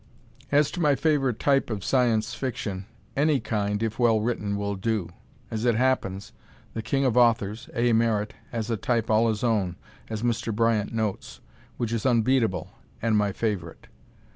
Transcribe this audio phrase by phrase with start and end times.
[0.51, 5.09] As to my favorite type of Science Fiction, any kind, if well written, will do.
[5.51, 6.31] As it happens,
[6.73, 7.93] the king of authors, A.
[7.93, 9.75] Merritt, has a type all his own,
[10.09, 10.51] as Mr.
[10.51, 11.39] Bryant notes,
[11.77, 13.89] which is unbeatable, and my favorite.